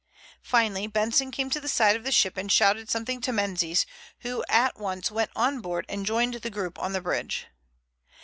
[0.41, 3.85] Finally Benson came to the side of the ship and shouted something to Menzies,
[4.21, 7.45] who at once went on board and joined the group on the bridge.